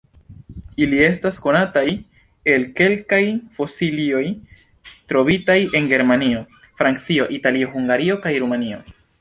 Ili 0.83 1.01
estas 1.07 1.35
konataj 1.43 1.83
el 2.53 2.65
kelkaj 2.79 3.21
fosilioj 3.59 4.23
trovitaj 5.13 5.59
en 5.81 5.93
Germanio, 5.95 6.43
Francio, 6.83 7.29
Italio, 7.41 7.71
Hungario 7.77 8.19
kaj 8.27 8.35
Rumanio. 8.47 8.85